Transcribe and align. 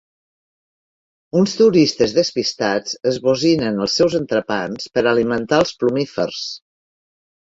Uns 1.41 1.51
turistes 1.57 2.15
despistats 2.15 2.95
esbocinen 3.11 3.77
els 3.87 3.97
seus 3.99 4.15
entrepans 4.21 4.89
per 4.97 5.05
alimentar 5.13 5.61
els 5.65 5.75
plumífers. 5.83 6.41